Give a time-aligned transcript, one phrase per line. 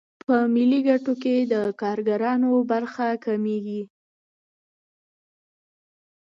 [0.25, 3.81] په ملي ګټو کې د کارګرانو برخه کمېږي